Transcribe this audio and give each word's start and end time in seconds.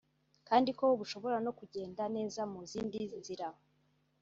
kandi 0.47 0.69
ko 0.79 0.85
bushobora 0.99 1.37
no 1.45 1.51
kugenda 1.59 2.03
neza 2.15 2.41
mu 2.51 2.59
zindi 2.71 3.01
nzira 3.19 3.47